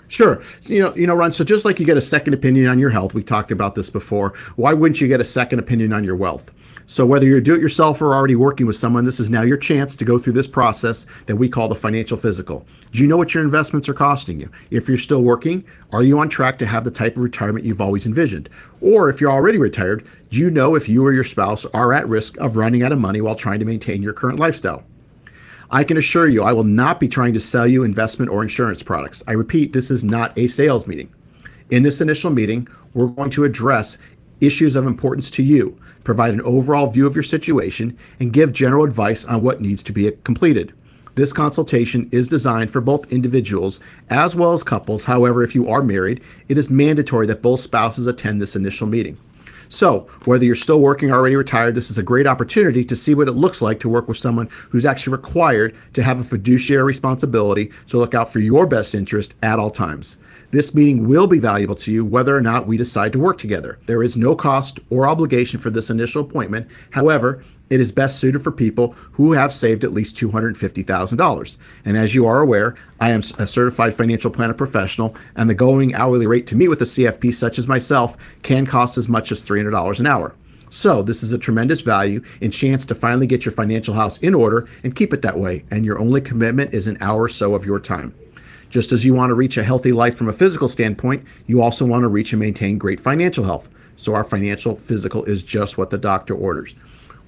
[0.08, 0.42] Sure.
[0.62, 1.32] You know, you know, Ron.
[1.32, 3.90] So just like you get a second opinion on your health, we talked about this
[3.90, 4.34] before.
[4.56, 6.52] Why wouldn't you get a second opinion on your wealth?
[6.86, 9.56] So, whether you're do it yourself or already working with someone, this is now your
[9.56, 12.66] chance to go through this process that we call the financial physical.
[12.92, 14.50] Do you know what your investments are costing you?
[14.70, 17.80] If you're still working, are you on track to have the type of retirement you've
[17.80, 18.50] always envisioned?
[18.82, 22.06] Or if you're already retired, do you know if you or your spouse are at
[22.06, 24.84] risk of running out of money while trying to maintain your current lifestyle?
[25.70, 28.82] I can assure you, I will not be trying to sell you investment or insurance
[28.82, 29.24] products.
[29.26, 31.10] I repeat, this is not a sales meeting.
[31.70, 33.96] In this initial meeting, we're going to address
[34.42, 38.84] issues of importance to you provide an overall view of your situation, and give general
[38.84, 40.72] advice on what needs to be completed.
[41.16, 43.78] This consultation is designed for both individuals
[44.10, 45.04] as well as couples.
[45.04, 49.16] However, if you are married, it is mandatory that both spouses attend this initial meeting.
[49.68, 53.14] So, whether you're still working or already retired, this is a great opportunity to see
[53.14, 56.84] what it looks like to work with someone who's actually required to have a fiduciary
[56.84, 60.18] responsibility to look out for your best interest at all times.
[60.54, 63.80] This meeting will be valuable to you whether or not we decide to work together.
[63.86, 66.68] There is no cost or obligation for this initial appointment.
[66.92, 71.56] However, it is best suited for people who have saved at least $250,000.
[71.84, 75.92] And as you are aware, I am a certified financial planner professional, and the going
[75.92, 79.42] hourly rate to meet with a CFP such as myself can cost as much as
[79.42, 80.36] $300 an hour.
[80.68, 84.34] So, this is a tremendous value and chance to finally get your financial house in
[84.34, 85.64] order and keep it that way.
[85.72, 88.14] And your only commitment is an hour or so of your time.
[88.74, 91.84] Just as you want to reach a healthy life from a physical standpoint, you also
[91.84, 93.68] want to reach and maintain great financial health.
[93.94, 96.74] So, our financial physical is just what the doctor orders.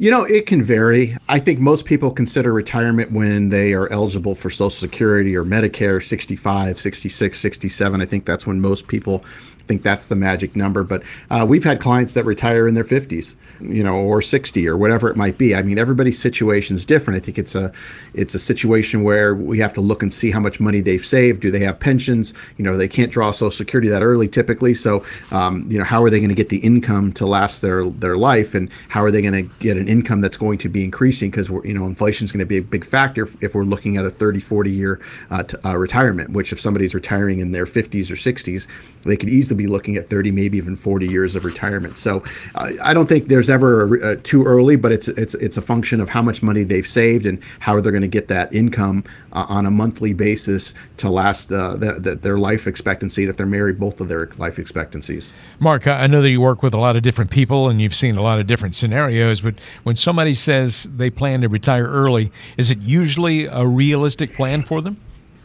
[0.00, 1.14] You know, it can vary.
[1.28, 6.02] I think most people consider retirement when they are eligible for Social Security or Medicare
[6.02, 8.00] 65, 66, 67.
[8.00, 9.22] I think that's when most people
[9.70, 10.82] think that's the magic number.
[10.82, 14.76] But uh, we've had clients that retire in their 50s, you know, or 60 or
[14.76, 15.54] whatever it might be.
[15.54, 17.22] I mean, everybody's situation is different.
[17.22, 17.70] I think it's a
[18.14, 21.40] it's a situation where we have to look and see how much money they've saved.
[21.40, 22.34] Do they have pensions?
[22.56, 24.74] You know, they can't draw Social Security that early typically.
[24.74, 27.88] So, um, you know, how are they going to get the income to last their
[27.88, 30.82] their life, and how are they going to get an income that's going to be
[30.82, 31.30] increasing?
[31.30, 34.04] Because you know, inflation is going to be a big factor if we're looking at
[34.04, 35.00] a 30, 40 year
[35.30, 36.30] uh, t- uh, retirement.
[36.30, 38.66] Which, if somebody's retiring in their 50s or 60s,
[39.02, 41.96] they could easily be looking at 30, maybe even 40 years of retirement.
[41.96, 42.22] So
[42.54, 45.62] uh, I don't think there's ever a, a, too early, but it's it's it's a
[45.62, 49.04] function of how much money they've saved and how they're going to get that income
[49.32, 53.22] uh, on a monthly basis to last uh, the, the, their life expectancy.
[53.22, 55.32] And if they're married, both of their life expectancies.
[55.58, 58.16] Mark, I know that you work with a lot of different people and you've seen
[58.16, 62.70] a lot of different scenarios, but when somebody says they plan to retire early, is
[62.70, 64.96] it usually a realistic plan for them?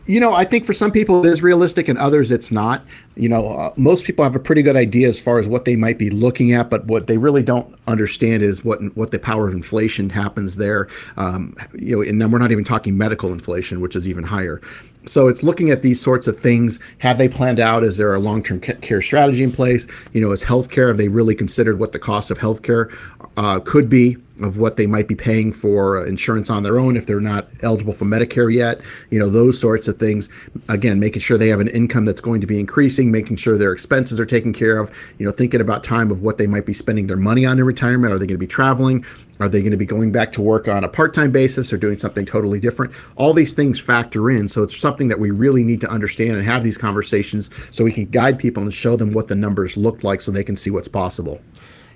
[0.08, 2.86] You know, I think for some people it is realistic, and others it's not.
[3.16, 5.76] You know, uh, most people have a pretty good idea as far as what they
[5.76, 9.48] might be looking at, but what they really don't understand is what what the power
[9.48, 10.88] of inflation happens there.
[11.18, 14.62] Um, you know, and then we're not even talking medical inflation, which is even higher.
[15.08, 16.80] So it's looking at these sorts of things.
[17.00, 17.84] Have they planned out?
[17.84, 19.88] Is there a long-term care strategy in place?
[20.14, 20.88] You know, is healthcare?
[20.88, 22.96] Have they really considered what the cost of healthcare
[23.38, 24.18] uh, could be?
[24.42, 27.94] of what they might be paying for insurance on their own if they're not eligible
[27.94, 30.28] for Medicare yet, you know, those sorts of things.
[30.68, 33.72] Again, making sure they have an income that's going to be increasing, making sure their
[33.72, 36.74] expenses are taken care of, you know, thinking about time of what they might be
[36.74, 38.14] spending their money on in retirement.
[38.14, 39.06] Are they going to be traveling?
[39.40, 41.78] Are they going to be going back to work on a part time basis or
[41.78, 42.94] doing something totally different?
[43.18, 44.48] All these things factor in.
[44.48, 47.92] So it's something that we really need to understand and have these conversations so we
[47.92, 50.70] can guide people and show them what the numbers look like so they can see
[50.70, 51.42] what's possible.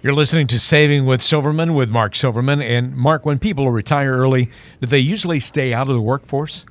[0.01, 2.61] You're listening to Saving with Silverman with Mark Silverman.
[2.61, 6.65] And Mark, when people retire early, do they usually stay out of the workforce?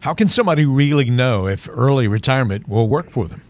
[0.02, 3.42] How can somebody really know if early retirement will work for them?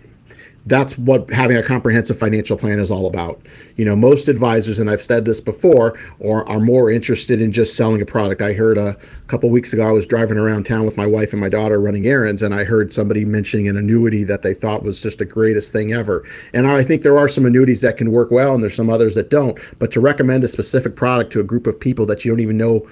[0.66, 3.42] That's what having a comprehensive financial plan is all about.
[3.76, 7.76] You know, most advisors, and I've said this before, or are more interested in just
[7.76, 8.42] selling a product.
[8.42, 8.98] I heard a
[9.28, 12.08] couple weeks ago, I was driving around town with my wife and my daughter running
[12.08, 15.74] errands, and I heard somebody mentioning an annuity that they thought was just the greatest
[15.74, 16.26] thing ever.
[16.54, 19.16] And I think there are some annuities that can work well, and there's some others
[19.16, 19.60] that don't.
[19.80, 22.58] But to recommend a specific product to a group of people that you don't even
[22.58, 22.88] know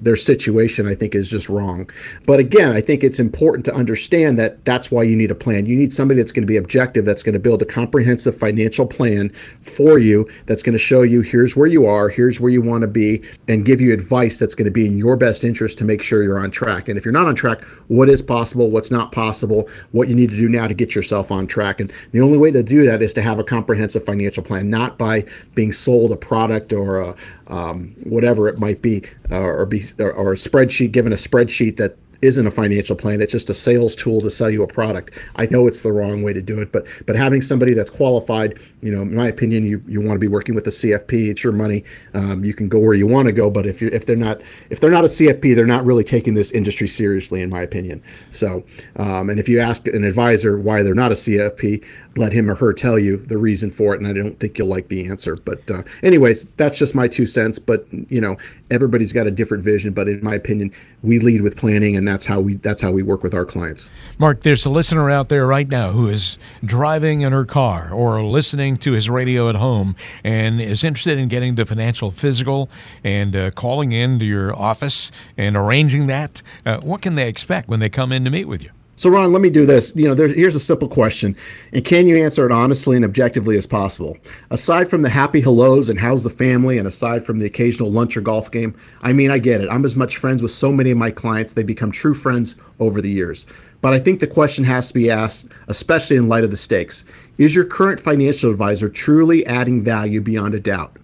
[0.00, 1.88] their situation, I think, is just wrong.
[2.26, 5.66] But again, I think it's important to understand that that's why you need a plan.
[5.66, 8.86] You need somebody that's going to be objective, that's going to build a comprehensive financial
[8.86, 9.32] plan
[9.62, 12.82] for you, that's going to show you here's where you are, here's where you want
[12.82, 15.84] to be, and give you advice that's going to be in your best interest to
[15.84, 16.88] make sure you're on track.
[16.88, 20.30] And if you're not on track, what is possible, what's not possible, what you need
[20.30, 21.80] to do now to get yourself on track.
[21.80, 24.98] And the only way to do that is to have a comprehensive financial plan, not
[24.98, 25.24] by
[25.54, 27.16] being sold a product or a,
[27.48, 31.76] um, whatever it might be, uh, or be or, or a spreadsheet, given a spreadsheet
[31.76, 31.96] that
[32.26, 33.20] isn't a financial plan.
[33.20, 35.18] It's just a sales tool to sell you a product.
[35.36, 38.58] I know it's the wrong way to do it but but having somebody that's qualified
[38.82, 41.42] you know in my opinion you, you want to be working with a cfp it's
[41.42, 41.84] your money.
[42.14, 44.40] Um, you can go where you want to go but if you if they're not
[44.70, 48.02] if they're not a cfp they're not really taking this industry seriously in my opinion.
[48.28, 48.64] So
[48.96, 51.84] um, and if you ask an advisor why they're not a cfp
[52.16, 54.68] let him or her tell you the reason for it and i don't think you'll
[54.68, 55.36] like the answer.
[55.36, 58.36] But uh, anyways that's just my two cents but you know
[58.70, 59.92] everybody's got a different vision.
[59.92, 60.72] But in my opinion
[61.02, 63.90] we lead with planning and that's how we that's how we work with our clients.
[64.18, 68.22] Mark there's a listener out there right now who is driving in her car or
[68.22, 72.70] listening to his radio at home and is interested in getting the financial physical
[73.02, 76.42] and uh, calling in to your office and arranging that.
[76.64, 79.30] Uh, what can they expect when they come in to meet with you so, Ron,
[79.30, 79.94] let me do this.
[79.94, 81.36] You know, there, here's a simple question,
[81.74, 84.16] and can you answer it honestly and objectively as possible?
[84.50, 88.16] Aside from the happy hellos and how's the family, and aside from the occasional lunch
[88.16, 89.68] or golf game, I mean, I get it.
[89.68, 93.02] I'm as much friends with so many of my clients; they become true friends over
[93.02, 93.44] the years.
[93.82, 97.04] But I think the question has to be asked, especially in light of the stakes:
[97.36, 100.96] Is your current financial advisor truly adding value beyond a doubt?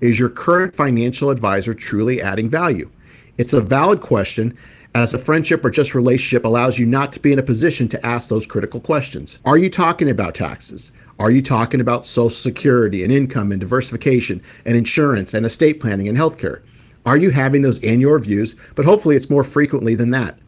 [0.00, 2.90] Is your current financial advisor truly adding value?
[3.38, 4.58] It's a valid question
[4.94, 8.06] as a friendship or just relationship allows you not to be in a position to
[8.06, 9.38] ask those critical questions.
[9.44, 10.90] Are you talking about taxes?
[11.18, 16.08] Are you talking about Social Security and income and diversification and insurance and estate planning
[16.08, 16.62] and healthcare?
[17.06, 18.56] Are you having those annual reviews?
[18.74, 20.38] But hopefully it's more frequently than that.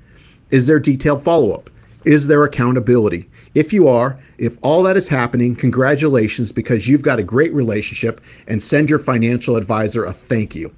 [0.51, 1.71] Is there detailed follow up?
[2.05, 3.31] Is there accountability?
[3.55, 8.21] If you are, if all that is happening, congratulations because you've got a great relationship
[8.49, 10.75] and send your financial advisor a thank you.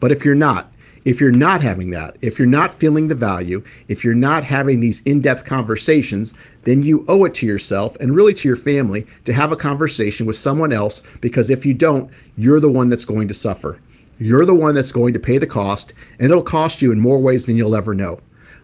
[0.00, 0.73] But if you're not,
[1.04, 4.80] if you're not having that, if you're not feeling the value, if you're not having
[4.80, 6.32] these in depth conversations,
[6.62, 10.24] then you owe it to yourself and really to your family to have a conversation
[10.24, 13.78] with someone else because if you don't, you're the one that's going to suffer.
[14.18, 17.18] You're the one that's going to pay the cost, and it'll cost you in more
[17.18, 18.20] ways than you'll ever know.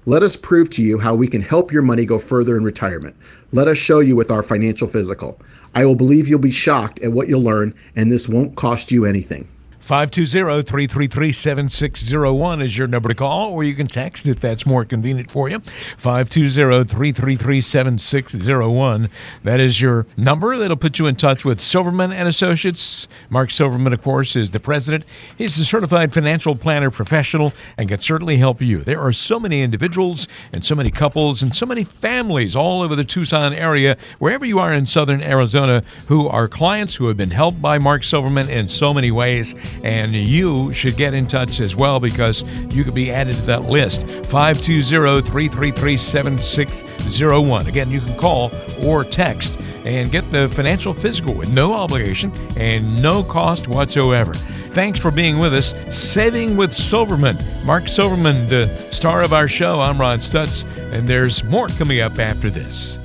[0.07, 3.17] Let us prove to you how we can help your money go further in retirement.
[3.53, 5.41] Let us show you with our financial physical.
[5.75, 9.05] I will believe you'll be shocked at what you'll learn, and this won't cost you
[9.05, 9.47] anything.
[9.81, 14.85] 520 333 7601 is your number to call, or you can text if that's more
[14.85, 15.61] convenient for you.
[15.97, 19.11] 520 333 7601.
[19.43, 20.57] That is your number.
[20.57, 23.09] That'll put you in touch with Silverman and Associates.
[23.31, 25.05] Mark Silverman, of course, is the president.
[25.37, 28.85] He's a certified financial planner professional and can certainly help you.
[28.85, 32.95] There are so many individuals and so many couples and so many families all over
[32.95, 37.31] the Tucson area, wherever you are in southern Arizona, who are clients who have been
[37.31, 41.75] helped by Mark Silverman in so many ways and you should get in touch as
[41.77, 42.43] well because
[42.75, 44.07] you could be added to that list.
[44.27, 47.67] 520 333 7601.
[47.67, 48.51] Again, you can call
[48.85, 54.35] or text and get the financial physical with no obligation and no cost whatsoever.
[54.73, 55.75] Thanks for being with us.
[55.91, 57.39] Saving with Silverman.
[57.65, 59.81] Mark Silverman, the star of our show.
[59.81, 62.99] I'm Ron Stutz, and there's more coming up after this.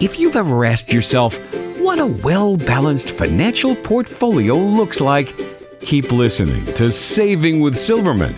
[0.00, 1.36] If you've ever asked yourself
[1.98, 5.34] what a well balanced financial portfolio looks like,
[5.80, 8.34] keep listening to Saving with Silverman,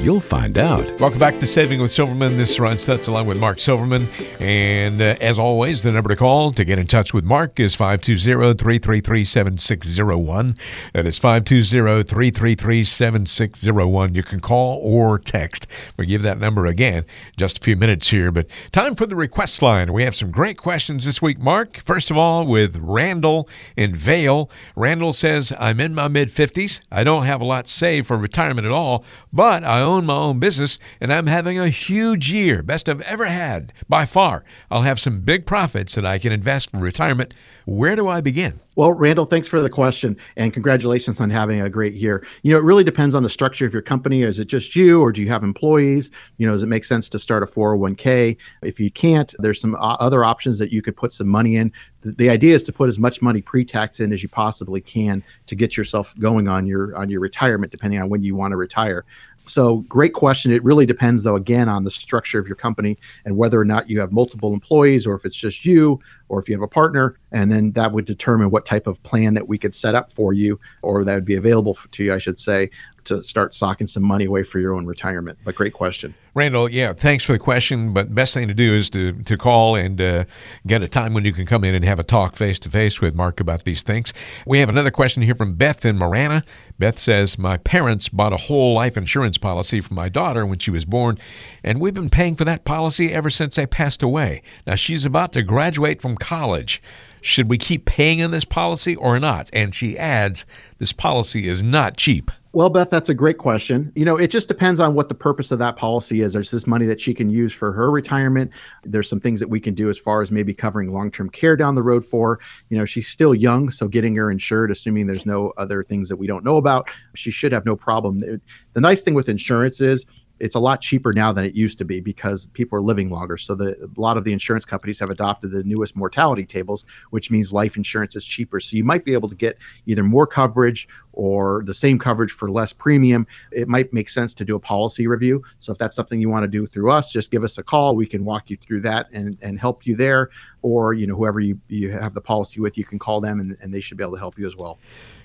[0.00, 1.00] you'll find out.
[1.00, 2.36] Welcome back to Saving with Silverman.
[2.36, 4.06] This is Ron Stutz along with Mark Silverman.
[4.38, 7.74] And uh, as always, the number to call to get in touch with Mark is
[7.74, 10.56] 520 333 7601.
[10.94, 14.14] That is 520 333 7601.
[14.14, 15.66] You can call or text.
[15.96, 17.04] We'll give that number again
[17.36, 18.30] just a few minutes here.
[18.30, 19.92] But time for the request line.
[19.92, 21.78] We have some great questions this week, Mark.
[21.78, 24.48] First of all, with Randall in Vail.
[24.76, 26.80] Randall says, I'm in my mid 50s.
[26.92, 30.38] I don't have a lot saved for retirement at all, but I own my own
[30.38, 34.44] business and I'm having a huge year, best I've ever had by far.
[34.70, 37.34] I'll have some big profits that I can invest for retirement.
[37.64, 38.60] Where do I begin?
[38.76, 42.24] Well, Randall, thanks for the question and congratulations on having a great year.
[42.42, 44.22] You know, it really depends on the structure of your company.
[44.22, 46.12] Is it just you or do you have employees?
[46.36, 48.36] You know, does it make sense to start a 401k?
[48.62, 51.72] If you can't, there's some uh, other options that you could put some money in.
[52.02, 55.24] The, the idea is to put as much money pre-tax in as you possibly can
[55.46, 58.56] to get yourself going on your on your retirement depending on when you want to
[58.56, 59.04] retire.
[59.48, 60.52] So, great question.
[60.52, 63.88] It really depends, though, again, on the structure of your company and whether or not
[63.88, 67.18] you have multiple employees or if it's just you or if you have a partner.
[67.32, 70.32] And then that would determine what type of plan that we could set up for
[70.32, 72.70] you or that would be available to you, I should say,
[73.04, 75.38] to start socking some money away for your own retirement.
[75.44, 76.14] But great question.
[76.34, 77.92] Randall, yeah, thanks for the question.
[77.92, 80.24] But best thing to do is to, to call and uh,
[80.66, 83.00] get a time when you can come in and have a talk face to face
[83.00, 84.12] with Mark about these things.
[84.46, 86.44] We have another question here from Beth in Marana.
[86.78, 90.70] Beth says, My parents bought a whole life insurance policy for my daughter when she
[90.70, 91.18] was born,
[91.64, 94.42] and we've been paying for that policy ever since they passed away.
[94.66, 96.80] Now she's about to graduate from college.
[97.20, 99.50] Should we keep paying in this policy or not?
[99.52, 100.46] And she adds,
[100.78, 102.30] This policy is not cheap.
[102.58, 103.92] Well, Beth, that's a great question.
[103.94, 106.32] You know, it just depends on what the purpose of that policy is.
[106.32, 108.50] There's this money that she can use for her retirement.
[108.82, 111.56] There's some things that we can do as far as maybe covering long term care
[111.56, 112.40] down the road for.
[112.68, 116.16] You know, she's still young, so getting her insured, assuming there's no other things that
[116.16, 118.18] we don't know about, she should have no problem.
[118.18, 120.04] The nice thing with insurance is
[120.40, 123.36] it's a lot cheaper now than it used to be because people are living longer.
[123.36, 127.30] So the, a lot of the insurance companies have adopted the newest mortality tables, which
[127.30, 128.60] means life insurance is cheaper.
[128.60, 132.50] So you might be able to get either more coverage or the same coverage for
[132.50, 133.26] less premium.
[133.50, 135.42] It might make sense to do a policy review.
[135.58, 137.96] So if that's something you want to do through us, just give us a call.
[137.96, 140.30] We can walk you through that and, and help you there.
[140.62, 143.56] Or, you know, whoever you, you have the policy with, you can call them and,
[143.60, 144.78] and they should be able to help you as well.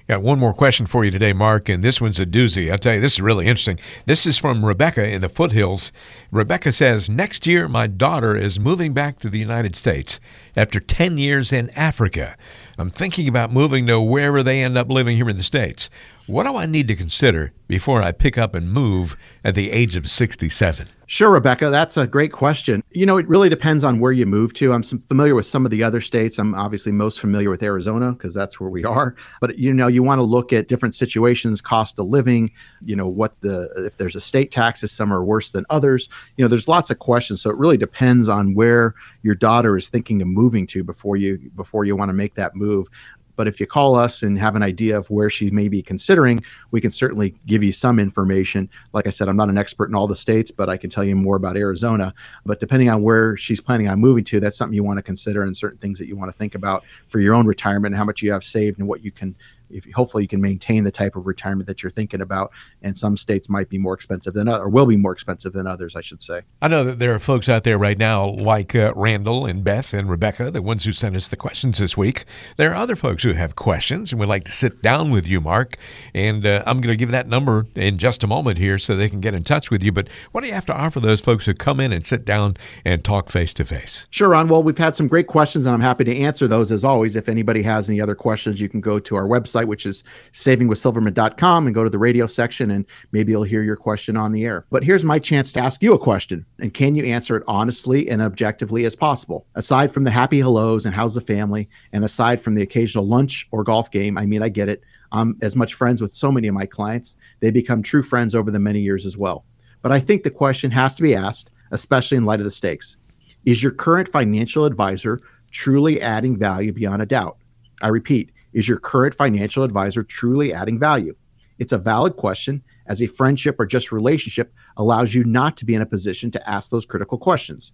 [0.09, 2.69] Got one more question for you today, Mark, and this one's a doozy.
[2.69, 3.79] I'll tell you, this is really interesting.
[4.05, 5.93] This is from Rebecca in the foothills.
[6.29, 10.19] Rebecca says, Next year, my daughter is moving back to the United States
[10.57, 12.35] after 10 years in Africa.
[12.77, 15.89] I'm thinking about moving to wherever they end up living here in the States.
[16.27, 19.95] What do I need to consider before I pick up and move at the age
[19.95, 20.89] of 67?
[21.13, 22.83] Sure, Rebecca, that's a great question.
[22.89, 24.73] You know, it really depends on where you move to.
[24.73, 26.39] I'm familiar with some of the other states.
[26.39, 29.13] I'm obviously most familiar with Arizona because that's where we are.
[29.39, 32.51] But you know, you want to look at different situations, cost of living,
[32.83, 36.09] you know, what the if there's a state taxes, some are worse than others.
[36.35, 37.43] You know, there's lots of questions.
[37.43, 41.37] So it really depends on where your daughter is thinking of moving to before you
[41.55, 42.87] before you want to make that move.
[43.35, 46.43] But if you call us and have an idea of where she may be considering,
[46.71, 48.69] we can certainly give you some information.
[48.93, 51.03] Like I said, I'm not an expert in all the states, but I can tell
[51.03, 52.13] you more about Arizona.
[52.45, 55.43] But depending on where she's planning on moving to, that's something you want to consider
[55.43, 58.05] and certain things that you want to think about for your own retirement and how
[58.05, 59.35] much you have saved and what you can
[59.73, 62.51] if hopefully you can maintain the type of retirement that you're thinking about.
[62.81, 65.67] And some states might be more expensive than others or will be more expensive than
[65.67, 66.41] others, I should say.
[66.61, 69.93] I know that there are folks out there right now like uh, Randall and Beth
[69.93, 72.25] and Rebecca, the ones who sent us the questions this week.
[72.57, 75.41] There are other folks who have questions and would like to sit down with you,
[75.41, 75.77] Mark.
[76.13, 79.09] And uh, I'm going to give that number in just a moment here so they
[79.09, 79.91] can get in touch with you.
[79.91, 82.57] But what do you have to offer those folks who come in and sit down
[82.85, 84.07] and talk face to face?
[84.09, 84.47] Sure, Ron.
[84.47, 87.15] Well, we've had some great questions, and I'm happy to answer those as always.
[87.15, 90.03] If anybody has any other questions, you can go to our website website, which is
[90.31, 94.45] savingwithsilverman.com, and go to the radio section, and maybe you'll hear your question on the
[94.45, 94.65] air.
[94.69, 98.09] But here's my chance to ask you a question, and can you answer it honestly
[98.09, 99.45] and objectively as possible?
[99.55, 103.47] Aside from the happy hellos and how's the family, and aside from the occasional lunch
[103.51, 104.83] or golf game, I mean, I get it.
[105.11, 108.49] I'm as much friends with so many of my clients, they become true friends over
[108.49, 109.45] the many years as well.
[109.81, 112.97] But I think the question has to be asked, especially in light of the stakes
[113.45, 115.19] Is your current financial advisor
[115.51, 117.37] truly adding value beyond a doubt?
[117.83, 121.15] I repeat, is your current financial advisor truly adding value?
[121.59, 125.75] It's a valid question as a friendship or just relationship allows you not to be
[125.75, 127.73] in a position to ask those critical questions.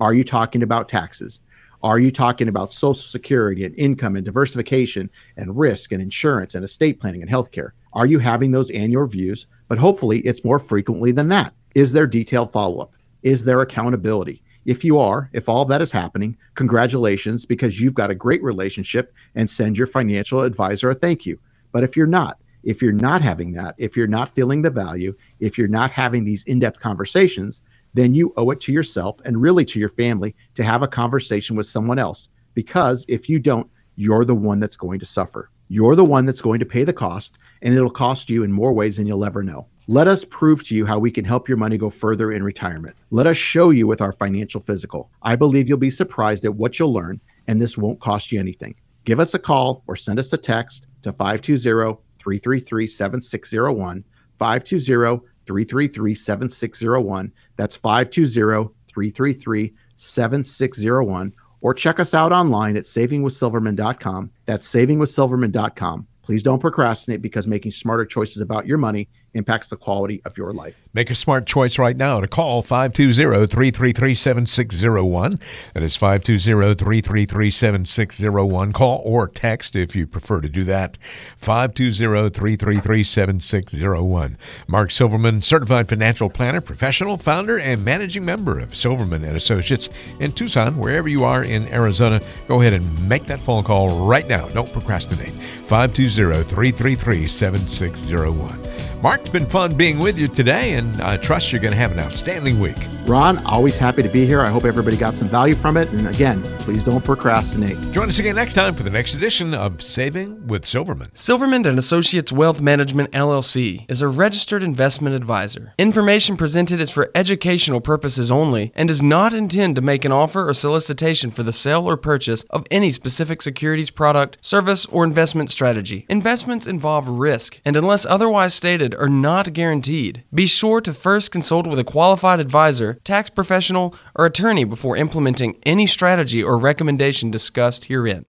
[0.00, 1.40] Are you talking about taxes?
[1.82, 6.64] Are you talking about social security and income and diversification and risk and insurance and
[6.64, 7.70] estate planning and healthcare?
[7.92, 9.46] Are you having those annual reviews?
[9.68, 11.54] But hopefully it's more frequently than that.
[11.74, 12.94] Is there detailed follow up?
[13.22, 14.42] Is there accountability?
[14.66, 19.14] If you are, if all that is happening, congratulations because you've got a great relationship
[19.36, 21.38] and send your financial advisor a thank you.
[21.70, 25.14] But if you're not, if you're not having that, if you're not feeling the value,
[25.38, 27.62] if you're not having these in depth conversations,
[27.94, 31.54] then you owe it to yourself and really to your family to have a conversation
[31.54, 32.28] with someone else.
[32.54, 35.48] Because if you don't, you're the one that's going to suffer.
[35.68, 38.72] You're the one that's going to pay the cost, and it'll cost you in more
[38.72, 39.68] ways than you'll ever know.
[39.88, 42.96] Let us prove to you how we can help your money go further in retirement.
[43.10, 45.12] Let us show you with our financial physical.
[45.22, 48.74] I believe you'll be surprised at what you'll learn, and this won't cost you anything.
[49.04, 54.04] Give us a call or send us a text to 520 333 7601.
[54.40, 57.32] 520 333 7601.
[57.56, 61.32] That's 520 333 7601.
[61.60, 64.32] Or check us out online at savingwithsilverman.com.
[64.46, 66.08] That's savingwithsilverman.com.
[66.22, 70.52] Please don't procrastinate because making smarter choices about your money impacts the quality of your
[70.52, 70.88] life.
[70.94, 75.38] Make a smart choice right now to call 520 333 7601.
[75.74, 78.72] That is 520 333 7601.
[78.72, 80.98] Call or text if you prefer to do that.
[81.36, 84.38] 520 333 7601.
[84.66, 89.88] Mark Silverman, certified financial planner, professional, founder, and managing member of Silverman and Associates
[90.20, 92.20] in Tucson, wherever you are in Arizona.
[92.48, 94.48] Go ahead and make that phone call right now.
[94.48, 95.32] Don't procrastinate.
[95.68, 98.66] 520 333 7601.
[99.02, 101.92] Mark, it's been fun being with you today, and I trust you're going to have
[101.92, 102.76] an outstanding week.
[103.06, 104.40] Ron, always happy to be here.
[104.40, 105.88] I hope everybody got some value from it.
[105.92, 107.76] And again, please don't procrastinate.
[107.92, 111.10] Join us again next time for the next edition of Saving with Silverman.
[111.14, 115.72] Silverman and Associates Wealth Management LLC is a registered investment advisor.
[115.78, 120.48] Information presented is for educational purposes only and does not intend to make an offer
[120.48, 125.50] or solicitation for the sale or purchase of any specific securities product, service, or investment
[125.50, 126.06] strategy.
[126.08, 130.22] Investments involve risk and unless otherwise stated are not guaranteed.
[130.32, 135.56] Be sure to first consult with a qualified advisor tax professional, or attorney before implementing
[135.64, 138.24] any strategy or recommendation discussed herein.